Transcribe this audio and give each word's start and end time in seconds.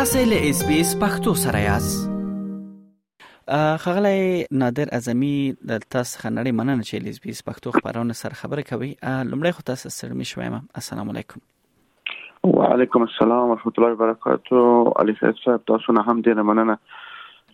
تاسو 0.00 0.18
له 0.30 0.50
اس 0.50 0.60
بي 0.68 0.76
اس 0.80 0.90
پختو 1.00 1.32
سره 1.44 1.58
یاست 1.58 2.10
خغلی 3.84 4.44
نادر 4.60 4.88
اعظمی 4.98 5.32
د 5.70 5.80
تاسو 5.94 6.20
خنړی 6.20 6.52
مننه 6.60 6.84
چې 6.84 7.02
لیس 7.06 7.18
بیس 7.26 7.42
پښتو 7.48 7.74
خبرونه 7.78 8.16
سره 8.20 8.38
خبرې 8.42 8.64
کوي 8.70 8.88
لمړی 9.32 9.52
خو 9.56 9.66
تاسو 9.70 9.92
سره 9.96 10.14
مې 10.20 10.30
شوایم 10.30 10.56
السلام 10.82 11.10
علیکم 11.14 12.54
وعلیکم 12.60 13.06
السلام 13.08 13.44
ورحمۃ 13.52 13.80
اللہ 13.82 13.92
وبرکاتہ 13.98 14.64
علی 15.04 15.16
صاحب 15.20 15.68
تاسو 15.72 15.96
نه 15.98 16.06
هم 16.10 16.24
ډیر 16.28 16.42
مننه 16.52 16.78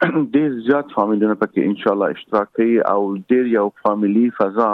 ډیر 0.38 0.50
زیات 0.70 0.92
فامیلونه 0.96 1.36
پکې 1.42 1.72
ان 1.72 1.76
شاء 1.84 1.92
الله 1.94 2.16
اشتراک 2.16 2.50
کوي 2.60 2.74
او 2.94 2.98
ډیر 3.34 3.48
یو 3.52 3.64
فامیلی 3.84 4.26
فضا 4.40 4.68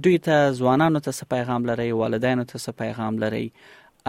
دوی 0.02 0.16
ته 0.26 0.36
ځوانانو 0.58 1.00
ته 1.06 1.12
څه 1.16 1.26
پیغام 1.34 1.64
لري 1.70 1.88
والدینو 2.02 2.44
ته 2.52 2.58
څه 2.64 2.76
پیغام 2.84 3.18
لري 3.24 3.44